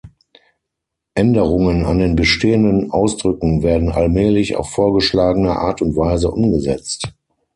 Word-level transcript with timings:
Änderungen 1.13 1.85
an 1.85 1.99
den 1.99 2.15
bestehenden 2.15 2.89
Ausdrücken 2.89 3.61
werden 3.61 3.91
allmählich 3.91 4.55
auf 4.55 4.71
vorgeschlagene 4.71 5.51
Art 5.55 5.83
und 5.83 5.95
Weise 5.95 6.31
umgesetzt. 6.31 7.13